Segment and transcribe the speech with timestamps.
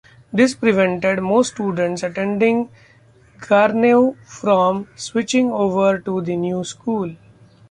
[0.33, 2.69] This prevented most students attending
[3.39, 7.15] Garneau from switching over to the new school.